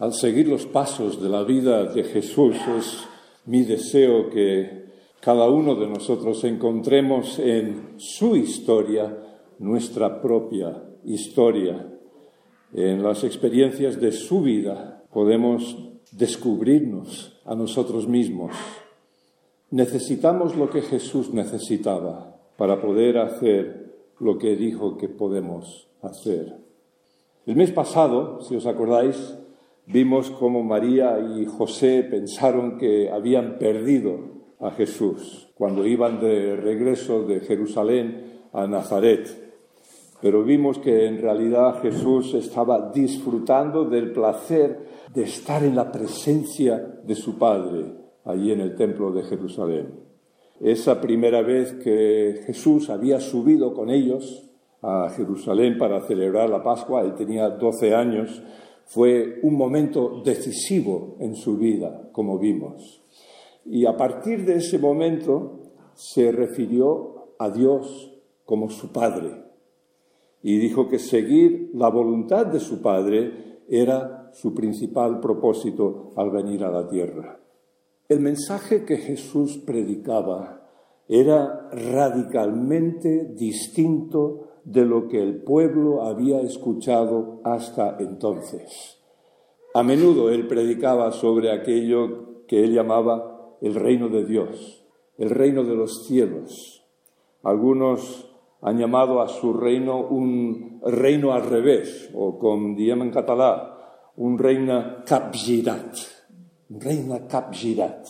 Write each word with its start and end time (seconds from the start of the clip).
Al 0.00 0.12
seguir 0.12 0.48
los 0.48 0.66
pasos 0.66 1.22
de 1.22 1.28
la 1.28 1.44
vida 1.44 1.84
de 1.84 2.02
Jesús 2.02 2.56
es 2.76 3.06
mi 3.46 3.62
deseo 3.62 4.28
que 4.28 4.86
cada 5.20 5.48
uno 5.48 5.76
de 5.76 5.86
nosotros 5.86 6.42
encontremos 6.42 7.38
en 7.38 7.94
su 7.98 8.34
historia 8.34 9.16
nuestra 9.60 10.20
propia 10.20 10.82
historia. 11.04 11.86
En 12.72 13.04
las 13.04 13.22
experiencias 13.22 14.00
de 14.00 14.10
su 14.10 14.42
vida 14.42 15.04
podemos 15.12 15.76
descubrirnos 16.10 17.40
a 17.44 17.54
nosotros 17.54 18.08
mismos. 18.08 18.50
Necesitamos 19.70 20.56
lo 20.56 20.70
que 20.70 20.82
Jesús 20.82 21.32
necesitaba 21.32 22.36
para 22.56 22.80
poder 22.80 23.18
hacer 23.18 23.94
lo 24.18 24.38
que 24.38 24.56
dijo 24.56 24.96
que 24.96 25.08
podemos 25.08 25.86
hacer. 26.02 26.56
El 27.46 27.54
mes 27.54 27.70
pasado, 27.70 28.40
si 28.40 28.56
os 28.56 28.66
acordáis, 28.66 29.36
vimos 29.86 30.30
cómo 30.30 30.62
María 30.62 31.18
y 31.18 31.46
José 31.46 32.06
pensaron 32.08 32.78
que 32.78 33.10
habían 33.10 33.58
perdido 33.58 34.34
a 34.60 34.70
Jesús 34.70 35.48
cuando 35.54 35.86
iban 35.86 36.20
de 36.20 36.56
regreso 36.56 37.24
de 37.24 37.40
Jerusalén 37.40 38.40
a 38.52 38.66
Nazaret. 38.66 39.28
Pero 40.20 40.42
vimos 40.42 40.78
que 40.78 41.06
en 41.06 41.20
realidad 41.20 41.82
Jesús 41.82 42.34
estaba 42.34 42.90
disfrutando 42.92 43.84
del 43.84 44.12
placer 44.12 44.78
de 45.12 45.24
estar 45.24 45.62
en 45.62 45.76
la 45.76 45.92
presencia 45.92 46.78
de 47.04 47.14
su 47.14 47.38
Padre 47.38 48.04
allí 48.24 48.52
en 48.52 48.60
el 48.60 48.74
templo 48.74 49.12
de 49.12 49.22
Jerusalén. 49.22 50.00
Esa 50.60 51.00
primera 51.00 51.42
vez 51.42 51.74
que 51.74 52.42
Jesús 52.46 52.88
había 52.88 53.20
subido 53.20 53.74
con 53.74 53.90
ellos 53.90 54.50
a 54.82 55.10
Jerusalén 55.10 55.78
para 55.78 56.00
celebrar 56.02 56.48
la 56.48 56.62
Pascua, 56.62 57.02
él 57.02 57.14
tenía 57.14 57.50
12 57.50 57.94
años, 57.94 58.42
fue 58.86 59.40
un 59.42 59.54
momento 59.54 60.22
decisivo 60.24 61.16
en 61.20 61.34
su 61.34 61.56
vida, 61.56 62.08
como 62.12 62.38
vimos. 62.38 63.02
Y 63.64 63.86
a 63.86 63.96
partir 63.96 64.44
de 64.44 64.56
ese 64.56 64.78
momento 64.78 65.60
se 65.94 66.32
refirió 66.32 67.34
a 67.38 67.50
Dios 67.50 68.12
como 68.44 68.68
su 68.70 68.92
Padre. 68.92 69.42
Y 70.42 70.58
dijo 70.58 70.88
que 70.88 70.98
seguir 70.98 71.70
la 71.74 71.88
voluntad 71.88 72.46
de 72.46 72.60
su 72.60 72.82
Padre 72.82 73.62
era 73.68 74.30
su 74.34 74.54
principal 74.54 75.20
propósito 75.20 76.12
al 76.16 76.30
venir 76.30 76.64
a 76.64 76.70
la 76.70 76.86
tierra. 76.88 77.40
El 78.08 78.20
mensaje 78.20 78.84
que 78.84 78.98
Jesús 78.98 79.56
predicaba 79.58 80.68
era 81.08 81.70
radicalmente 81.70 83.32
distinto 83.34 84.48
de 84.64 84.84
lo 84.84 85.08
que 85.08 85.22
el 85.22 85.42
pueblo 85.42 86.02
había 86.02 86.40
escuchado 86.40 87.40
hasta 87.44 87.96
entonces. 87.98 88.98
A 89.74 89.82
menudo 89.82 90.30
él 90.30 90.46
predicaba 90.46 91.12
sobre 91.12 91.52
aquello 91.52 92.44
que 92.46 92.64
él 92.64 92.72
llamaba 92.72 93.56
el 93.60 93.74
reino 93.74 94.08
de 94.08 94.24
Dios, 94.24 94.84
el 95.18 95.30
reino 95.30 95.64
de 95.64 95.74
los 95.74 96.06
cielos. 96.06 96.86
Algunos 97.42 98.30
han 98.62 98.78
llamado 98.78 99.20
a 99.20 99.28
su 99.28 99.52
reino 99.52 100.00
un 100.00 100.80
reino 100.82 101.32
al 101.32 101.44
revés, 101.44 102.10
o 102.14 102.38
como 102.38 102.76
diem 102.76 103.02
en 103.02 103.10
catalán, 103.10 103.74
un 104.16 104.38
reino 104.38 105.04
capgirat, 105.04 105.96
un 106.70 106.80
reino 106.80 107.18
capgirat. 107.28 108.06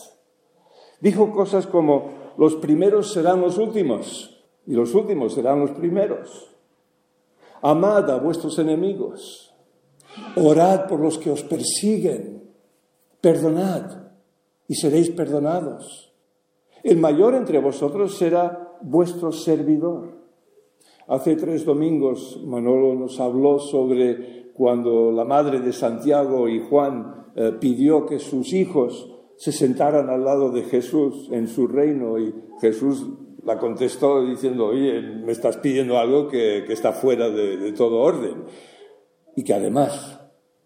Dijo 1.01 1.31
cosas 1.31 1.67
como, 1.67 2.33
los 2.37 2.55
primeros 2.55 3.11
serán 3.11 3.41
los 3.41 3.57
últimos, 3.57 4.34
y 4.67 4.73
los 4.73 4.93
últimos 4.95 5.33
serán 5.33 5.59
los 5.59 5.71
primeros. 5.71 6.51
Amad 7.61 8.09
a 8.09 8.17
vuestros 8.17 8.59
enemigos, 8.59 9.53
orad 10.35 10.87
por 10.87 10.99
los 10.99 11.17
que 11.17 11.31
os 11.31 11.43
persiguen, 11.43 12.43
perdonad 13.21 14.05
y 14.67 14.75
seréis 14.75 15.09
perdonados. 15.09 16.13
El 16.83 16.97
mayor 16.97 17.33
entre 17.33 17.59
vosotros 17.59 18.17
será 18.17 18.77
vuestro 18.81 19.31
servidor. 19.31 20.15
Hace 21.07 21.35
tres 21.35 21.65
domingos 21.65 22.41
Manolo 22.45 22.95
nos 22.95 23.19
habló 23.19 23.59
sobre 23.59 24.51
cuando 24.53 25.11
la 25.11 25.25
madre 25.25 25.59
de 25.59 25.73
Santiago 25.73 26.47
y 26.47 26.59
Juan 26.59 27.25
eh, 27.35 27.51
pidió 27.59 28.05
que 28.05 28.19
sus 28.19 28.53
hijos 28.53 29.11
se 29.37 29.51
sentaran 29.51 30.09
al 30.09 30.23
lado 30.23 30.51
de 30.51 30.63
Jesús 30.63 31.29
en 31.31 31.47
su 31.47 31.67
reino 31.67 32.17
y 32.17 32.33
Jesús 32.61 33.05
la 33.45 33.59
contestó 33.59 34.25
diciendo, 34.25 34.65
oye, 34.67 35.01
me 35.01 35.31
estás 35.31 35.57
pidiendo 35.57 35.97
algo 35.97 36.27
que, 36.27 36.65
está 36.71 36.91
fuera 36.91 37.29
de, 37.29 37.71
todo 37.73 38.01
orden. 38.01 38.43
Y 39.35 39.43
que 39.43 39.53
además 39.53 40.19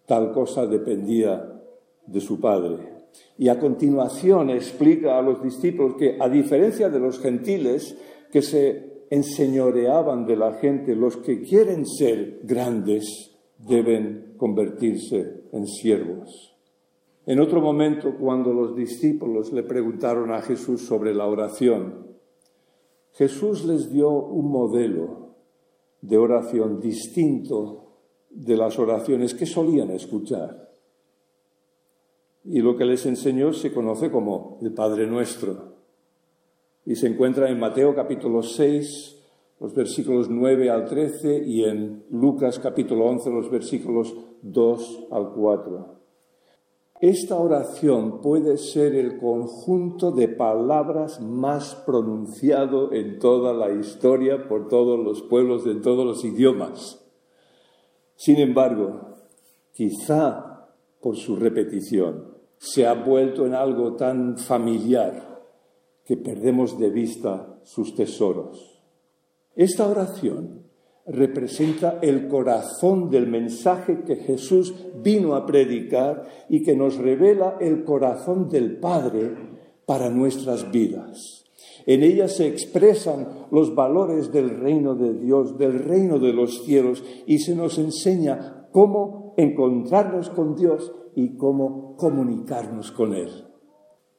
tal 0.06 0.32
cosa 0.32 0.66
dependía 0.66 1.60
de 2.06 2.20
su 2.20 2.40
padre. 2.40 3.04
Y 3.36 3.48
a 3.48 3.58
continuación 3.58 4.50
explica 4.50 5.18
a 5.18 5.22
los 5.22 5.42
discípulos 5.42 5.94
que, 5.98 6.16
a 6.18 6.28
diferencia 6.28 6.88
de 6.88 7.00
los 7.00 7.20
gentiles 7.20 7.96
que 8.32 8.42
se 8.42 9.04
enseñoreaban 9.10 10.24
de 10.24 10.36
la 10.36 10.54
gente, 10.54 10.96
los 10.96 11.16
que 11.18 11.42
quieren 11.42 11.84
ser 11.84 12.40
grandes 12.44 13.36
deben 13.58 14.34
convertirse 14.36 15.44
en 15.52 15.66
siervos. 15.66 16.56
En 17.26 17.40
otro 17.40 17.60
momento, 17.60 18.16
cuando 18.18 18.52
los 18.52 18.74
discípulos 18.74 19.52
le 19.52 19.64
preguntaron 19.64 20.32
a 20.32 20.40
Jesús 20.40 20.82
sobre 20.82 21.14
la 21.14 21.26
oración, 21.26 22.09
Jesús 23.12 23.64
les 23.64 23.90
dio 23.92 24.10
un 24.10 24.50
modelo 24.50 25.34
de 26.00 26.16
oración 26.16 26.80
distinto 26.80 27.90
de 28.30 28.56
las 28.56 28.78
oraciones 28.78 29.34
que 29.34 29.46
solían 29.46 29.90
escuchar. 29.90 30.70
Y 32.44 32.60
lo 32.60 32.76
que 32.76 32.84
les 32.84 33.04
enseñó 33.06 33.52
se 33.52 33.72
conoce 33.72 34.10
como 34.10 34.58
el 34.62 34.72
Padre 34.72 35.06
Nuestro. 35.06 35.74
Y 36.86 36.94
se 36.94 37.08
encuentra 37.08 37.50
en 37.50 37.58
Mateo 37.58 37.94
capítulo 37.94 38.42
6, 38.42 39.16
los 39.60 39.74
versículos 39.74 40.30
9 40.30 40.70
al 40.70 40.86
13, 40.86 41.44
y 41.44 41.64
en 41.64 42.04
Lucas 42.10 42.58
capítulo 42.58 43.06
11, 43.06 43.30
los 43.30 43.50
versículos 43.50 44.16
2 44.42 45.08
al 45.10 45.32
4. 45.32 45.99
Esta 47.00 47.36
oración 47.36 48.20
puede 48.20 48.58
ser 48.58 48.94
el 48.94 49.16
conjunto 49.18 50.12
de 50.12 50.28
palabras 50.28 51.18
más 51.22 51.74
pronunciado 51.86 52.92
en 52.92 53.18
toda 53.18 53.54
la 53.54 53.72
historia 53.72 54.46
por 54.46 54.68
todos 54.68 55.02
los 55.02 55.22
pueblos 55.22 55.64
de 55.64 55.76
todos 55.76 56.04
los 56.04 56.22
idiomas. 56.26 57.02
Sin 58.16 58.36
embargo, 58.36 59.16
quizá 59.72 60.68
por 61.00 61.16
su 61.16 61.36
repetición, 61.36 62.34
se 62.58 62.86
ha 62.86 62.92
vuelto 62.92 63.46
en 63.46 63.54
algo 63.54 63.94
tan 63.94 64.36
familiar 64.36 65.42
que 66.04 66.18
perdemos 66.18 66.78
de 66.78 66.90
vista 66.90 67.58
sus 67.64 67.94
tesoros. 67.94 68.82
Esta 69.56 69.88
oración 69.88 70.59
representa 71.10 71.98
el 72.02 72.28
corazón 72.28 73.10
del 73.10 73.26
mensaje 73.26 74.02
que 74.06 74.16
Jesús 74.16 74.74
vino 75.02 75.34
a 75.34 75.44
predicar 75.44 76.28
y 76.48 76.62
que 76.62 76.76
nos 76.76 76.96
revela 76.98 77.56
el 77.60 77.84
corazón 77.84 78.48
del 78.48 78.78
Padre 78.78 79.34
para 79.86 80.08
nuestras 80.08 80.70
vidas. 80.70 81.44
En 81.86 82.02
ella 82.02 82.28
se 82.28 82.46
expresan 82.46 83.46
los 83.50 83.74
valores 83.74 84.32
del 84.32 84.60
reino 84.60 84.94
de 84.94 85.14
Dios, 85.14 85.58
del 85.58 85.80
reino 85.80 86.18
de 86.18 86.32
los 86.32 86.64
cielos, 86.64 87.02
y 87.26 87.38
se 87.38 87.56
nos 87.56 87.78
enseña 87.78 88.68
cómo 88.70 89.34
encontrarnos 89.36 90.30
con 90.30 90.54
Dios 90.54 90.92
y 91.16 91.36
cómo 91.36 91.96
comunicarnos 91.96 92.92
con 92.92 93.14
Él. 93.14 93.30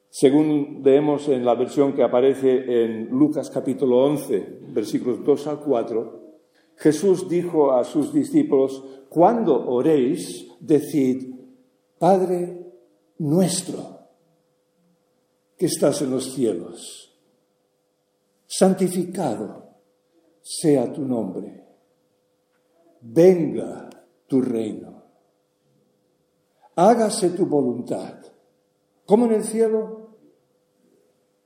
Según 0.09 0.81
leemos 0.83 1.29
en 1.29 1.45
la 1.45 1.55
versión 1.55 1.93
que 1.93 2.03
aparece 2.03 2.83
en 2.83 3.07
Lucas 3.09 3.49
capítulo 3.49 4.03
11, 4.03 4.59
versículos 4.73 5.23
2 5.23 5.47
al 5.47 5.59
4, 5.61 6.21
Jesús 6.77 7.29
dijo 7.29 7.73
a 7.73 7.83
sus 7.83 8.13
discípulos, 8.13 8.83
cuando 9.09 9.69
oréis, 9.69 10.47
decid, 10.59 11.35
Padre 11.99 12.65
nuestro, 13.19 13.99
que 15.57 15.67
estás 15.67 16.01
en 16.01 16.11
los 16.11 16.33
cielos, 16.33 17.13
santificado 18.47 19.75
sea 20.41 20.91
tu 20.91 21.05
nombre, 21.05 21.67
venga 23.01 23.89
tu 24.27 24.41
reino, 24.41 25.03
hágase 26.75 27.29
tu 27.31 27.45
voluntad, 27.45 28.15
como 29.05 29.25
en 29.25 29.33
el 29.33 29.43
cielo, 29.43 30.17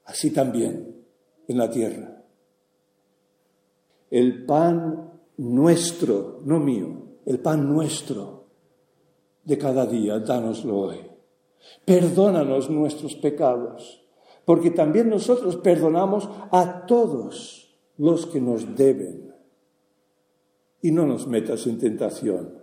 así 0.05 0.31
también 0.31 1.03
en 1.47 1.57
la 1.57 1.69
tierra. 1.69 2.23
El 4.09 4.45
pan 4.45 5.14
nuestro, 5.37 6.41
no 6.43 6.59
mío, 6.59 7.05
el 7.25 7.39
pan 7.39 7.67
nuestro 7.67 8.45
de 9.43 9.57
cada 9.57 9.85
día, 9.85 10.19
dánoslo 10.19 10.77
hoy. 10.77 10.99
Perdónanos 11.83 12.69
nuestros 12.69 13.15
pecados, 13.15 14.05
porque 14.45 14.71
también 14.71 15.09
nosotros 15.09 15.57
perdonamos 15.57 16.29
a 16.51 16.85
todos 16.85 17.75
los 17.97 18.25
que 18.27 18.41
nos 18.41 18.75
deben. 18.75 19.33
Y 20.81 20.91
no 20.91 21.07
nos 21.07 21.27
metas 21.27 21.65
en 21.65 21.79
tentación, 21.79 22.61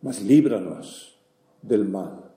mas 0.00 0.22
líbranos 0.22 1.18
del 1.60 1.84
mal. 1.84 2.34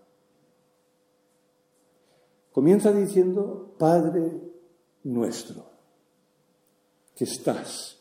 Comienza 2.51 2.92
diciendo, 2.92 3.75
Padre 3.77 4.42
nuestro, 5.03 5.65
que 7.15 7.24
estás 7.24 8.00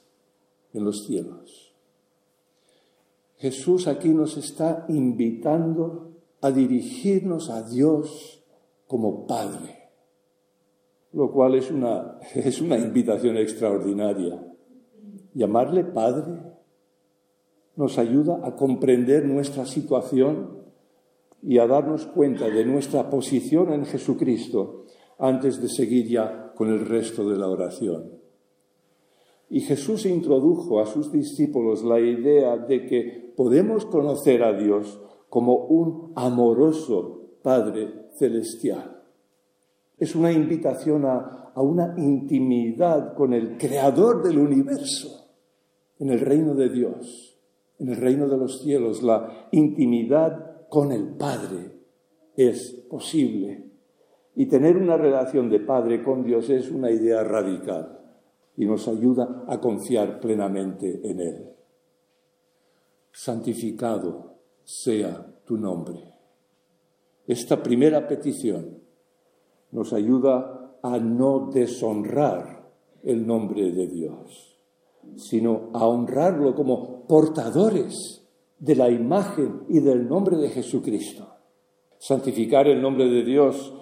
en 0.73 0.85
los 0.85 1.07
cielos. 1.07 1.75
Jesús 3.39 3.89
aquí 3.89 4.11
nos 4.11 4.37
está 4.37 4.85
invitando 4.89 6.11
a 6.43 6.51
dirigirnos 6.51 7.49
a 7.51 7.63
Dios 7.63 8.45
como 8.87 9.27
Padre, 9.27 9.91
lo 11.13 11.31
cual 11.33 11.55
es 11.55 11.71
una, 11.71 12.19
es 12.35 12.61
una 12.61 12.77
invitación 12.77 13.37
extraordinaria. 13.39 14.47
Llamarle 15.35 15.85
Padre 15.85 16.39
nos 17.77 17.99
ayuda 17.99 18.41
a 18.45 18.57
comprender 18.57 19.25
nuestra 19.25 19.65
situación 19.65 20.61
y 21.43 21.59
a 21.59 21.67
darnos 21.67 22.07
cuenta 22.07 22.49
de 22.49 22.65
nuestra 22.67 23.09
posición 23.09 23.73
en 23.73 23.87
Jesucristo 23.87 24.85
antes 25.19 25.63
de 25.63 25.69
seguir 25.69 26.09
ya 26.09 26.53
con 26.55 26.69
el 26.69 26.87
resto 26.87 27.29
de 27.29 27.39
la 27.39 27.49
oración. 27.49 28.20
Y 29.51 29.63
Jesús 29.63 30.07
introdujo 30.07 30.79
a 30.79 30.87
sus 30.87 31.11
discípulos 31.11 31.83
la 31.83 31.99
idea 31.99 32.57
de 32.57 32.87
que 32.87 33.33
podemos 33.37 33.85
conocer 33.85 34.45
a 34.45 34.53
Dios 34.53 35.01
como 35.29 35.67
un 35.67 36.13
amoroso 36.15 37.33
Padre 37.43 38.11
celestial. 38.17 39.03
Es 39.99 40.15
una 40.15 40.31
invitación 40.31 41.05
a, 41.05 41.53
una 41.57 41.95
intimidad 41.99 43.15
con 43.15 43.35
el 43.35 43.59
Creador 43.59 44.23
del 44.23 44.39
universo 44.39 45.27
en 45.99 46.11
el 46.11 46.21
reino 46.21 46.55
de 46.55 46.69
Dios, 46.69 47.37
en 47.81 47.89
el 47.89 47.97
reino 47.97 48.29
de 48.29 48.39
los 48.39 48.63
cielos. 48.63 49.03
La 49.03 49.49
intimidad 49.51 50.69
con 50.69 50.93
el 50.93 51.09
Padre 51.17 51.73
es 52.37 52.71
posible. 52.89 53.65
Y 54.37 54.47
tener 54.47 54.77
una 54.77 54.97
relación 54.97 55.51
de 55.51 55.59
Padre 55.59 56.05
con 56.05 56.23
Dios 56.23 56.49
es 56.51 56.71
una 56.71 56.91
idea 56.91 57.25
radical 57.25 58.00
y 58.57 58.67
nos 58.67 58.89
ayuda 58.89 59.45
a 59.49 59.61
confiar 59.61 60.21
plenamente 60.21 61.01
en 61.09 61.21
Él. 61.21 61.51
Santificado 63.13 64.35
sea 64.65 65.27
tu 65.45 65.57
nombre. 65.57 66.15
Esta 67.27 67.63
primera 67.63 68.07
petición 68.07 68.79
nos 69.73 69.93
ayuda 69.93 70.77
a 70.83 70.99
no 70.99 71.51
deshonrar 71.53 72.69
el 73.03 73.27
nombre 73.27 73.73
de 73.73 73.87
Dios, 73.87 74.59
sino 75.17 75.71
a 75.73 75.87
honrarlo 75.87 76.55
como 76.55 77.07
portadores 77.07 78.25
de 78.59 78.77
la 78.77 78.91
imagen 78.91 79.63
y 79.69 79.81
del 79.81 80.09
nombre 80.09 80.37
de 80.37 80.51
Jesucristo. 80.51 81.29
Santificar 81.99 82.67
el 82.69 82.81
nombre 82.81 83.09
de 83.09 83.25
Dios 83.25 83.75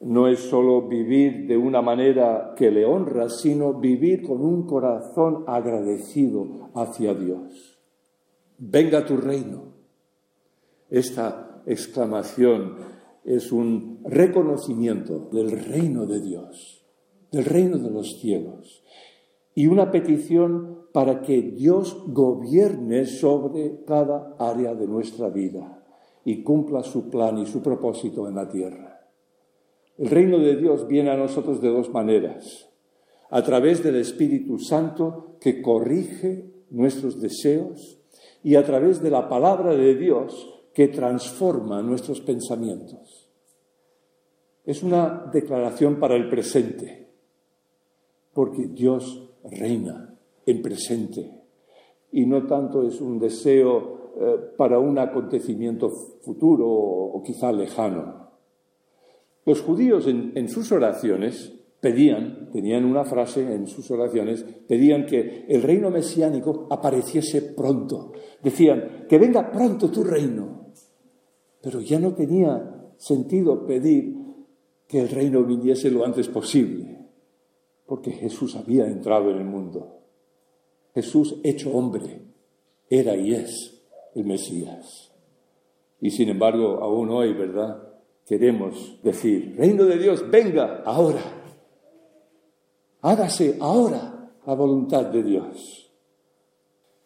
no 0.00 0.28
es 0.28 0.40
solo 0.40 0.88
vivir 0.88 1.46
de 1.46 1.56
una 1.56 1.80
manera 1.80 2.54
que 2.56 2.70
le 2.70 2.84
honra, 2.84 3.28
sino 3.28 3.74
vivir 3.74 4.22
con 4.22 4.40
un 4.42 4.66
corazón 4.66 5.44
agradecido 5.46 6.70
hacia 6.74 7.14
Dios. 7.14 7.78
Venga 8.58 9.04
tu 9.04 9.16
reino. 9.16 9.74
Esta 10.90 11.62
exclamación 11.66 12.76
es 13.24 13.50
un 13.50 14.00
reconocimiento 14.04 15.30
del 15.32 15.50
reino 15.50 16.06
de 16.06 16.20
Dios, 16.20 16.84
del 17.32 17.44
reino 17.44 17.78
de 17.78 17.90
los 17.90 18.20
cielos, 18.20 18.84
y 19.54 19.66
una 19.66 19.90
petición 19.90 20.84
para 20.92 21.22
que 21.22 21.40
Dios 21.42 21.96
gobierne 22.06 23.06
sobre 23.06 23.84
cada 23.84 24.36
área 24.38 24.74
de 24.74 24.86
nuestra 24.86 25.28
vida 25.30 25.82
y 26.24 26.42
cumpla 26.42 26.82
su 26.82 27.10
plan 27.10 27.38
y 27.38 27.46
su 27.46 27.62
propósito 27.62 28.28
en 28.28 28.34
la 28.36 28.48
tierra. 28.48 28.93
El 29.98 30.10
reino 30.10 30.38
de 30.38 30.56
Dios 30.56 30.88
viene 30.88 31.10
a 31.10 31.16
nosotros 31.16 31.60
de 31.60 31.68
dos 31.68 31.90
maneras. 31.90 32.70
A 33.30 33.42
través 33.42 33.82
del 33.82 33.96
Espíritu 33.96 34.58
Santo 34.58 35.36
que 35.40 35.62
corrige 35.62 36.50
nuestros 36.70 37.20
deseos 37.20 37.98
y 38.42 38.56
a 38.56 38.64
través 38.64 39.02
de 39.02 39.10
la 39.10 39.28
palabra 39.28 39.74
de 39.74 39.94
Dios 39.94 40.50
que 40.72 40.88
transforma 40.88 41.82
nuestros 41.82 42.20
pensamientos. 42.20 43.30
Es 44.64 44.82
una 44.82 45.30
declaración 45.32 46.00
para 46.00 46.16
el 46.16 46.28
presente, 46.28 47.08
porque 48.32 48.66
Dios 48.66 49.30
reina 49.44 50.16
en 50.46 50.62
presente 50.62 51.44
y 52.14 52.26
no 52.26 52.46
tanto 52.46 52.86
es 52.86 53.00
un 53.00 53.18
deseo 53.18 54.12
eh, 54.16 54.36
para 54.56 54.78
un 54.78 54.98
acontecimiento 54.98 55.90
futuro 55.90 56.64
o, 56.68 57.22
quizá 57.24 57.50
lejano. 57.50 58.23
Los 59.46 59.60
judíos 59.60 60.06
en, 60.06 60.48
sus 60.48 60.72
oraciones 60.72 61.52
pedían, 61.80 62.50
tenían 62.50 62.84
una 62.84 63.04
frase 63.04 63.54
en 63.54 63.66
sus 63.66 63.90
oraciones, 63.90 64.42
pedían 64.66 65.04
que 65.04 65.44
el 65.48 65.62
reino 65.62 65.90
mesiánico 65.90 66.66
apareciese 66.70 67.42
pronto. 67.42 68.12
Decían, 68.42 69.06
que 69.08 69.18
venga 69.18 69.50
pronto 69.50 69.90
tu 69.90 70.02
reino. 70.02 70.70
Pero 71.60 71.80
ya 71.80 71.98
no 71.98 72.14
tenía 72.14 72.90
sentido 72.96 73.66
pedir 73.66 74.16
que 74.86 75.00
el 75.00 75.08
reino 75.08 75.44
viniese 75.44 75.90
lo 75.90 76.04
antes 76.04 76.28
posible, 76.28 76.98
porque 77.86 78.12
Jesús 78.12 78.56
había 78.56 78.86
entrado 78.86 79.30
en 79.30 79.38
el 79.38 79.44
mundo. 79.44 80.00
Jesús 80.94 81.40
hecho 81.42 81.72
hombre 81.72 82.22
era 82.88 83.16
y 83.16 83.34
es 83.34 83.82
el 84.14 84.24
Mesías. 84.24 85.10
Y 86.00 86.10
sin 86.10 86.28
embargo, 86.28 86.78
aún 86.82 87.10
hoy, 87.10 87.32
¿verdad? 87.32 87.93
Queremos 88.26 88.98
decir, 89.02 89.54
reino 89.58 89.84
de 89.84 89.98
Dios, 89.98 90.24
venga 90.30 90.82
ahora. 90.84 91.20
Hágase 93.02 93.58
ahora 93.60 94.32
la 94.46 94.54
voluntad 94.54 95.06
de 95.06 95.22
Dios. 95.22 95.92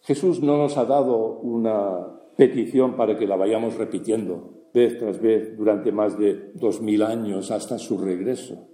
Jesús 0.02 0.40
no 0.42 0.56
nos 0.56 0.76
ha 0.78 0.84
dado 0.84 1.40
una 1.40 2.20
petición 2.36 2.96
para 2.96 3.18
que 3.18 3.26
la 3.26 3.36
vayamos 3.36 3.76
repitiendo 3.76 4.58
vez 4.72 4.98
tras 4.98 5.20
vez 5.20 5.56
durante 5.56 5.90
más 5.90 6.16
de 6.18 6.52
dos 6.54 6.80
mil 6.80 7.02
años 7.02 7.50
hasta 7.50 7.78
su 7.78 7.98
regreso. 7.98 8.68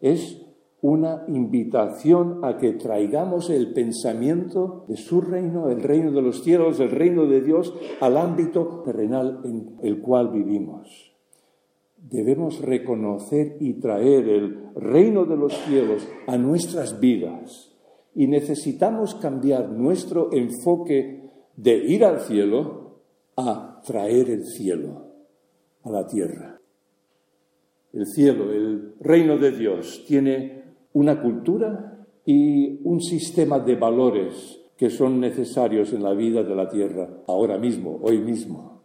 Es 0.00 0.44
una 0.82 1.24
invitación 1.28 2.44
a 2.44 2.58
que 2.58 2.72
traigamos 2.72 3.48
el 3.50 3.72
pensamiento 3.72 4.84
de 4.88 4.96
su 4.96 5.20
reino, 5.20 5.70
el 5.70 5.80
reino 5.80 6.10
de 6.10 6.22
los 6.22 6.42
cielos, 6.42 6.80
el 6.80 6.90
reino 6.90 7.26
de 7.26 7.40
Dios, 7.40 7.72
al 8.00 8.16
ámbito 8.16 8.82
terrenal 8.84 9.40
en 9.44 9.76
el 9.82 10.00
cual 10.02 10.28
vivimos. 10.28 11.11
Debemos 12.10 12.60
reconocer 12.60 13.56
y 13.60 13.74
traer 13.74 14.28
el 14.28 14.74
reino 14.74 15.24
de 15.24 15.36
los 15.36 15.54
cielos 15.64 16.06
a 16.26 16.36
nuestras 16.36 16.98
vidas 16.98 17.72
y 18.14 18.26
necesitamos 18.26 19.14
cambiar 19.14 19.70
nuestro 19.70 20.32
enfoque 20.32 21.30
de 21.56 21.76
ir 21.76 22.04
al 22.04 22.20
cielo 22.20 22.98
a 23.36 23.80
traer 23.86 24.30
el 24.30 24.44
cielo 24.44 25.06
a 25.84 25.90
la 25.90 26.06
tierra. 26.06 26.60
El 27.92 28.06
cielo, 28.06 28.52
el 28.52 28.94
reino 29.00 29.38
de 29.38 29.52
Dios, 29.52 30.04
tiene 30.06 30.64
una 30.94 31.22
cultura 31.22 32.06
y 32.24 32.80
un 32.84 33.00
sistema 33.00 33.58
de 33.60 33.76
valores 33.76 34.60
que 34.76 34.90
son 34.90 35.20
necesarios 35.20 35.92
en 35.92 36.02
la 36.02 36.14
vida 36.14 36.42
de 36.42 36.56
la 36.56 36.68
tierra 36.68 37.22
ahora 37.28 37.58
mismo, 37.58 38.00
hoy 38.02 38.18
mismo. 38.18 38.82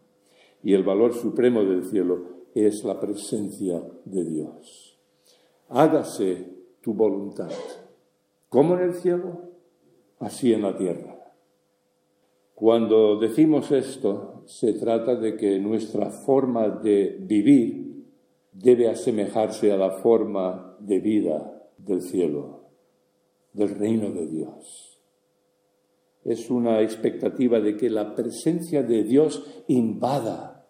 Y 0.63 0.73
el 0.73 0.83
valor 0.83 1.13
supremo 1.13 1.63
del 1.63 1.85
cielo 1.85 2.36
es 2.65 2.83
la 2.83 2.99
presencia 2.99 3.83
de 4.05 4.23
Dios. 4.23 4.97
Hágase 5.69 6.47
tu 6.81 6.93
voluntad, 6.93 7.51
como 8.49 8.75
en 8.75 8.81
el 8.81 8.93
cielo, 8.95 9.41
así 10.19 10.53
en 10.53 10.61
la 10.61 10.77
tierra. 10.77 11.33
Cuando 12.55 13.19
decimos 13.19 13.71
esto, 13.71 14.41
se 14.45 14.73
trata 14.73 15.15
de 15.15 15.35
que 15.35 15.59
nuestra 15.59 16.09
forma 16.09 16.69
de 16.69 17.17
vivir 17.19 18.05
debe 18.51 18.89
asemejarse 18.89 19.71
a 19.71 19.77
la 19.77 19.91
forma 19.91 20.75
de 20.79 20.99
vida 20.99 21.69
del 21.77 22.01
cielo, 22.01 22.61
del 23.53 23.77
reino 23.77 24.09
de 24.09 24.25
Dios. 24.25 24.99
Es 26.23 26.49
una 26.49 26.81
expectativa 26.81 27.59
de 27.59 27.77
que 27.77 27.89
la 27.89 28.15
presencia 28.15 28.81
de 28.81 29.03
Dios 29.03 29.45
invada 29.67 30.65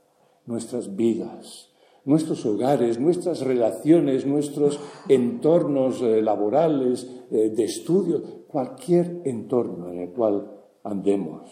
nuestras 0.45 0.95
vidas, 0.95 1.71
nuestros 2.07 2.45
hogares, 2.45 2.99
nuestras 2.99 3.41
relaciones, 3.41 4.25
nuestros 4.25 4.79
entornos 5.09 6.01
eh, 6.01 6.21
laborales, 6.21 7.05
eh, 7.29 7.49
de 7.53 7.65
estudio, 7.65 8.45
cualquier 8.47 9.21
entorno 9.25 9.89
en 9.89 9.99
el 9.99 10.09
cual 10.11 10.49
andemos. 10.85 11.51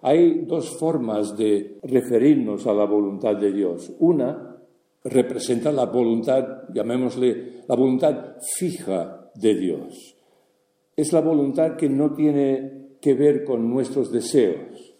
Hay 0.00 0.46
dos 0.46 0.78
formas 0.78 1.36
de 1.36 1.78
referirnos 1.82 2.66
a 2.66 2.72
la 2.72 2.86
voluntad 2.86 3.36
de 3.36 3.52
Dios. 3.52 3.92
Una 3.98 4.56
representa 5.04 5.70
la 5.70 5.84
voluntad, 5.84 6.62
llamémosle, 6.72 7.62
la 7.68 7.76
voluntad 7.76 8.36
fija 8.56 9.30
de 9.34 9.54
Dios. 9.54 10.16
Es 10.96 11.12
la 11.12 11.20
voluntad 11.20 11.76
que 11.76 11.90
no 11.90 12.14
tiene 12.14 12.96
que 12.98 13.12
ver 13.12 13.44
con 13.44 13.68
nuestros 13.68 14.10
deseos. 14.10 14.94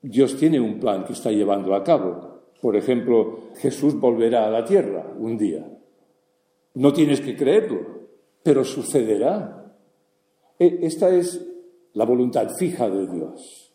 Dios 0.00 0.34
tiene 0.38 0.58
un 0.58 0.80
plan 0.80 1.04
que 1.04 1.12
está 1.12 1.30
llevando 1.30 1.74
a 1.74 1.84
cabo 1.84 2.31
Por 2.62 2.76
ejemplo, 2.76 3.40
Jesús 3.56 3.98
volverá 3.98 4.46
a 4.46 4.50
la 4.50 4.64
tierra 4.64 5.12
un 5.18 5.36
día. 5.36 5.68
No 6.74 6.92
tienes 6.92 7.20
que 7.20 7.36
creerlo, 7.36 7.80
pero 8.44 8.62
sucederá. 8.62 9.74
E, 10.60 10.78
esta 10.82 11.12
es 11.12 11.44
la 11.94 12.04
voluntad 12.04 12.54
fija 12.56 12.88
de 12.88 13.08
Dios. 13.08 13.74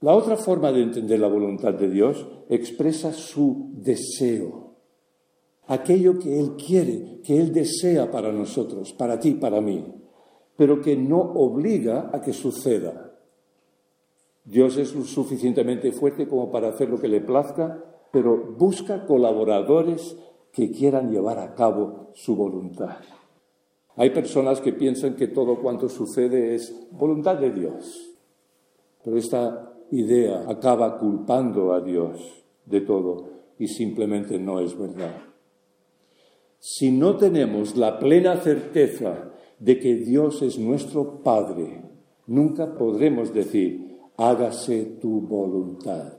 La 0.00 0.14
otra 0.14 0.38
forma 0.38 0.72
de 0.72 0.82
entender 0.82 1.20
la 1.20 1.28
voluntad 1.28 1.74
de 1.74 1.90
Dios 1.90 2.26
expresa 2.48 3.12
su 3.12 3.68
deseo, 3.74 4.72
aquello 5.66 6.18
que 6.18 6.40
Él 6.40 6.56
quiere, 6.56 7.20
que 7.22 7.38
Él 7.38 7.52
desea 7.52 8.10
para 8.10 8.32
nosotros, 8.32 8.94
para 8.94 9.20
ti, 9.20 9.32
para 9.34 9.60
mí, 9.60 9.84
pero 10.56 10.80
que 10.80 10.96
no 10.96 11.20
obliga 11.20 12.08
a 12.14 12.22
que 12.22 12.32
suceda. 12.32 13.07
Dios 14.48 14.78
es 14.78 14.88
suficientemente 14.88 15.92
fuerte 15.92 16.26
como 16.26 16.50
para 16.50 16.68
hacer 16.68 16.88
lo 16.88 16.98
que 16.98 17.08
le 17.08 17.20
plazca, 17.20 17.84
pero 18.10 18.54
busca 18.56 19.04
colaboradores 19.04 20.16
que 20.52 20.70
quieran 20.70 21.10
llevar 21.12 21.38
a 21.38 21.54
cabo 21.54 22.12
su 22.14 22.34
voluntad. 22.34 22.96
Hay 23.96 24.08
personas 24.08 24.62
que 24.62 24.72
piensan 24.72 25.16
que 25.16 25.28
todo 25.28 25.60
cuanto 25.60 25.90
sucede 25.90 26.54
es 26.54 26.74
voluntad 26.92 27.36
de 27.36 27.50
Dios, 27.50 28.14
pero 29.04 29.18
esta 29.18 29.74
idea 29.90 30.46
acaba 30.48 30.98
culpando 30.98 31.74
a 31.74 31.82
Dios 31.82 32.18
de 32.64 32.80
todo 32.80 33.28
y 33.58 33.68
simplemente 33.68 34.38
no 34.38 34.60
es 34.60 34.78
verdad. 34.78 35.14
Si 36.58 36.90
no 36.90 37.18
tenemos 37.18 37.76
la 37.76 37.98
plena 37.98 38.36
certeza 38.36 39.30
de 39.58 39.78
que 39.78 39.96
Dios 39.96 40.40
es 40.40 40.58
nuestro 40.58 41.22
Padre, 41.22 41.82
nunca 42.26 42.78
podremos 42.78 43.34
decir, 43.34 43.87
hágase 44.18 44.98
tu 45.00 45.20
voluntad. 45.20 46.18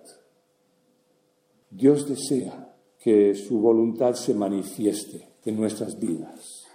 Dios 1.70 2.08
desea 2.08 2.74
que 2.98 3.36
su 3.36 3.60
voluntad 3.60 4.14
se 4.14 4.34
manifieste 4.34 5.28
en 5.46 5.58
nuestras 5.58 6.00
vidas. 6.00 6.66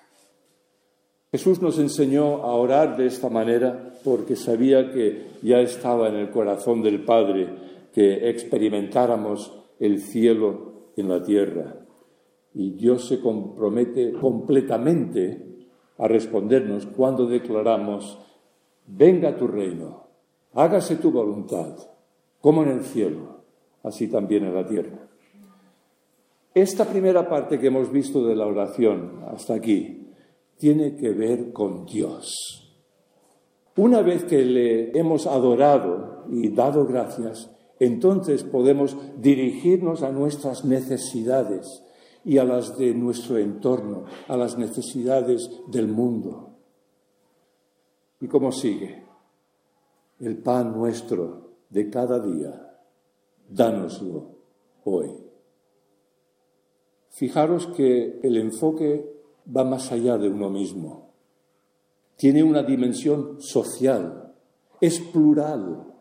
Jesús 1.32 1.60
nos 1.62 1.78
enseñó 1.78 2.44
a 2.44 2.54
orar 2.54 2.96
de 2.96 3.06
esta 3.06 3.30
manera 3.30 3.94
porque 4.04 4.36
sabía 4.36 4.92
que 4.92 5.30
ya 5.42 5.60
estaba 5.60 6.08
en 6.08 6.16
el 6.16 6.30
corazón 6.30 6.82
del 6.82 7.04
Padre 7.04 7.48
que 7.92 8.28
experimentáramos 8.28 9.52
el 9.80 10.00
cielo 10.00 10.90
en 10.96 11.08
la 11.08 11.22
tierra. 11.22 11.86
Y 12.52 12.72
Dios 12.72 13.08
se 13.08 13.20
compromete 13.20 14.12
completamente 14.12 15.68
a 15.96 16.06
respondernos 16.06 16.86
cuando 16.86 17.26
declaramos, 17.26 18.18
venga 18.86 19.36
tu 19.36 19.48
reino, 19.48 20.03
hágase 20.54 20.96
tu 20.96 21.10
voluntad, 21.10 21.76
como 22.40 22.62
en 22.62 22.70
el 22.70 22.84
cielo, 22.84 23.40
así 23.82 24.08
también 24.08 24.44
en 24.44 24.54
la 24.54 24.66
tierra. 24.66 25.08
Esta 26.54 26.84
primera 26.84 27.28
parte 27.28 27.58
que 27.58 27.66
hemos 27.66 27.90
visto 27.90 28.24
de 28.24 28.36
la 28.36 28.46
oración 28.46 29.24
hasta 29.26 29.54
aquí 29.54 30.08
tiene 30.56 30.94
que 30.96 31.10
ver 31.10 31.52
con 31.52 31.84
Dios. 31.84 32.70
Una 33.76 34.02
vez 34.02 34.24
que 34.24 34.44
le 34.44 34.96
hemos 34.96 35.26
adorado 35.26 36.24
y 36.30 36.50
dado 36.50 36.86
gracias, 36.86 37.50
entonces 37.80 38.44
podemos 38.44 38.96
dirigirnos 39.18 40.02
a 40.02 40.12
nuestras 40.12 40.64
necesidades 40.64 41.82
y 42.24 42.38
a 42.38 42.44
las 42.44 42.78
de 42.78 42.94
nuestro 42.94 43.36
entorno, 43.38 44.04
a 44.28 44.36
las 44.36 44.56
necesidades 44.56 45.50
del 45.66 45.88
mundo. 45.88 46.50
¿Y 48.20 48.28
cómo 48.28 48.52
sigue? 48.52 49.03
El 50.20 50.38
pan 50.38 50.72
nuestro 50.72 51.50
de 51.70 51.90
cada 51.90 52.20
día, 52.20 52.78
dánoslo 53.48 54.30
hoy. 54.84 55.10
Fijaros 57.10 57.66
que 57.68 58.20
el 58.22 58.36
enfoque 58.36 59.12
va 59.54 59.64
más 59.64 59.90
allá 59.92 60.16
de 60.18 60.28
uno 60.28 60.50
mismo. 60.50 61.10
Tiene 62.16 62.42
una 62.42 62.62
dimensión 62.62 63.40
social, 63.40 64.32
es 64.80 65.00
plural. 65.00 65.92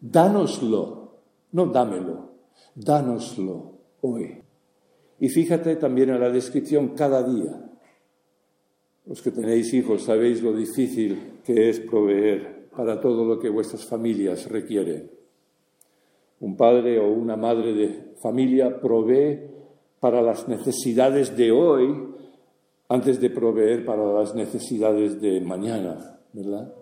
Dánoslo, 0.00 1.18
no 1.52 1.66
dámelo, 1.66 2.32
dánoslo 2.74 3.78
hoy. 4.02 4.42
Y 5.20 5.28
fíjate 5.28 5.76
también 5.76 6.10
en 6.10 6.20
la 6.20 6.30
descripción 6.30 6.90
cada 6.90 7.22
día. 7.22 7.70
Los 9.06 9.22
que 9.22 9.30
tenéis 9.30 9.72
hijos 9.72 10.02
sabéis 10.02 10.42
lo 10.42 10.52
difícil 10.52 11.40
que 11.44 11.70
es 11.70 11.80
proveer 11.80 12.61
para 12.76 13.00
todo 13.00 13.24
lo 13.24 13.38
que 13.38 13.50
vuestras 13.50 13.84
familias 13.84 14.50
requieren. 14.50 15.10
Un 16.40 16.56
padre 16.56 16.98
o 16.98 17.10
una 17.10 17.36
madre 17.36 17.72
de 17.72 18.14
familia 18.20 18.80
provee 18.80 19.38
para 20.00 20.22
las 20.22 20.48
necesidades 20.48 21.36
de 21.36 21.52
hoy 21.52 22.08
antes 22.88 23.20
de 23.20 23.30
proveer 23.30 23.84
para 23.84 24.12
las 24.12 24.34
necesidades 24.34 25.20
de 25.20 25.40
mañana, 25.40 26.18
¿verdad? 26.32 26.74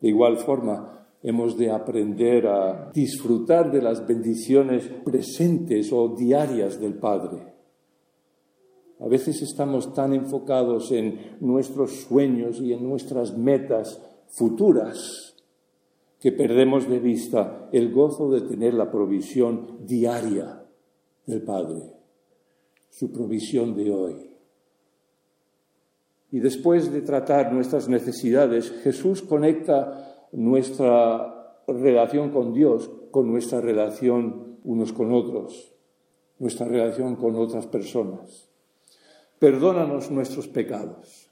De 0.00 0.08
igual 0.08 0.38
forma, 0.38 1.06
hemos 1.22 1.56
de 1.58 1.70
aprender 1.70 2.46
a 2.46 2.90
disfrutar 2.92 3.70
de 3.70 3.82
las 3.82 4.06
bendiciones 4.06 4.88
presentes 5.04 5.92
o 5.92 6.16
diarias 6.16 6.80
del 6.80 6.94
Padre. 6.94 7.54
A 9.00 9.08
veces 9.08 9.40
estamos 9.42 9.94
tan 9.94 10.14
enfocados 10.14 10.90
en 10.92 11.36
nuestros 11.40 12.02
sueños 12.02 12.60
y 12.60 12.72
en 12.72 12.88
nuestras 12.88 13.36
metas 13.36 14.00
futuras 14.30 15.36
que 16.20 16.32
perdemos 16.32 16.88
de 16.88 16.98
vista 16.98 17.68
el 17.72 17.92
gozo 17.92 18.30
de 18.30 18.42
tener 18.42 18.74
la 18.74 18.90
provisión 18.90 19.86
diaria 19.86 20.64
del 21.26 21.42
Padre, 21.42 21.94
su 22.90 23.10
provisión 23.10 23.74
de 23.74 23.90
hoy. 23.90 24.30
Y 26.32 26.40
después 26.40 26.92
de 26.92 27.02
tratar 27.02 27.52
nuestras 27.52 27.88
necesidades, 27.88 28.70
Jesús 28.82 29.22
conecta 29.22 30.28
nuestra 30.32 31.62
relación 31.66 32.30
con 32.30 32.52
Dios 32.52 32.90
con 33.10 33.30
nuestra 33.30 33.60
relación 33.60 34.58
unos 34.62 34.92
con 34.92 35.12
otros, 35.12 35.74
nuestra 36.38 36.66
relación 36.66 37.16
con 37.16 37.34
otras 37.36 37.66
personas. 37.66 38.48
Perdónanos 39.38 40.10
nuestros 40.10 40.48
pecados, 40.48 41.29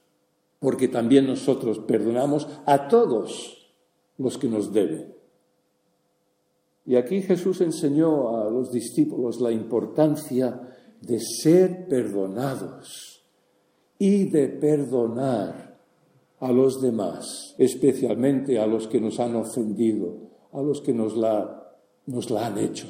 porque 0.61 0.88
también 0.88 1.27
nosotros 1.27 1.79
perdonamos 1.81 2.49
a 2.67 2.88
todos 2.88 3.73
los 4.17 4.38
que 4.38 4.49
nos 4.49 4.73
deben. 4.73 5.15
Y 6.85 6.97
aquí 6.97 7.23
Jesús 7.23 7.61
enseñó 7.61 8.38
a 8.38 8.50
los 8.50 8.73
discípulos 8.73 9.41
la 9.41 9.53
importancia 9.53 10.75
de 11.00 11.21
ser 11.21 11.87
perdonados 11.87 13.23
y 13.99 14.25
de 14.25 14.49
perdonar 14.49 15.79
a 16.41 16.53
los 16.53 16.81
demás, 16.81 17.55
especialmente 17.59 18.59
a 18.59 18.67
los 18.67 18.88
que 18.88 19.00
nos 19.00 19.21
han 19.21 19.37
ofendido, 19.37 20.15
a 20.53 20.62
los 20.62 20.81
que 20.81 20.93
nos 20.93 21.17
la, 21.17 21.75
nos 22.07 22.31
la 22.31 22.47
han 22.47 22.59
hecho. 22.59 22.88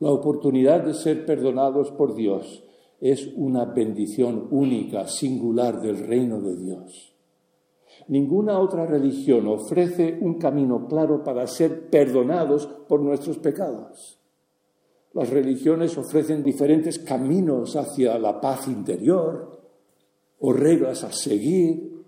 La 0.00 0.10
oportunidad 0.10 0.82
de 0.82 0.94
ser 0.94 1.24
perdonados 1.24 1.90
por 1.92 2.14
Dios 2.14 2.62
es 3.00 3.30
una 3.36 3.64
bendición 3.66 4.48
única, 4.50 5.06
singular 5.06 5.80
del 5.80 6.06
reino 6.06 6.40
de 6.40 6.56
Dios. 6.56 7.14
Ninguna 8.08 8.58
otra 8.58 8.86
religión 8.86 9.46
ofrece 9.48 10.18
un 10.20 10.34
camino 10.34 10.86
claro 10.86 11.24
para 11.24 11.46
ser 11.46 11.88
perdonados 11.90 12.66
por 12.66 13.00
nuestros 13.00 13.38
pecados. 13.38 14.18
Las 15.12 15.30
religiones 15.30 15.96
ofrecen 15.96 16.42
diferentes 16.42 16.98
caminos 16.98 17.74
hacia 17.74 18.18
la 18.18 18.40
paz 18.40 18.68
interior 18.68 19.60
o 20.38 20.52
reglas 20.52 21.04
a 21.04 21.12
seguir, 21.12 22.04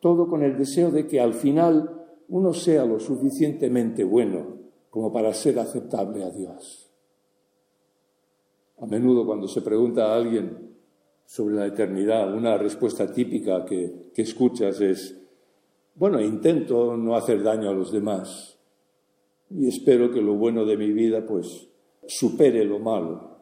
todo 0.00 0.28
con 0.28 0.42
el 0.42 0.58
deseo 0.58 0.90
de 0.90 1.06
que 1.06 1.20
al 1.20 1.34
final 1.34 2.04
uno 2.28 2.52
sea 2.52 2.84
lo 2.84 2.98
suficientemente 2.98 4.04
bueno 4.04 4.58
como 4.90 5.12
para 5.12 5.32
ser 5.32 5.58
aceptable 5.58 6.24
a 6.24 6.30
Dios. 6.30 6.83
A 8.84 8.86
menudo 8.86 9.24
cuando 9.24 9.48
se 9.48 9.62
pregunta 9.62 10.12
a 10.12 10.16
alguien 10.16 10.76
sobre 11.24 11.54
la 11.54 11.66
eternidad, 11.66 12.34
una 12.34 12.58
respuesta 12.58 13.10
típica 13.10 13.64
que, 13.64 14.10
escuchas 14.14 14.78
es, 14.82 15.18
bueno, 15.94 16.20
intento 16.20 16.94
no 16.94 17.16
hacer 17.16 17.42
daño 17.42 17.70
a 17.70 17.72
los 17.72 17.90
demás 17.90 18.58
y 19.48 19.68
espero 19.68 20.10
que 20.10 20.20
lo 20.20 20.34
bueno 20.34 20.66
de 20.66 20.76
mi 20.76 20.92
vida 20.92 21.24
pues 21.24 21.66
supere 22.06 22.62
lo 22.66 22.78
malo. 22.78 23.38